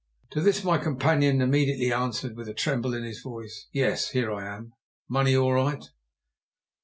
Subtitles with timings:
[0.31, 4.47] To this my companion immediately answered, with a tremble in his voice, "Yes, here I
[4.47, 4.73] am!"
[5.07, 5.83] "Money all right?"